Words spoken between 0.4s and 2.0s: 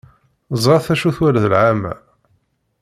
Ẓret acu twala lɛamma.